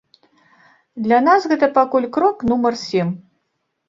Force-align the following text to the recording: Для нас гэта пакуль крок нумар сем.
Для 1.07 1.19
нас 1.27 1.45
гэта 1.51 1.69
пакуль 1.75 2.07
крок 2.15 2.37
нумар 2.53 2.79
сем. 2.87 3.13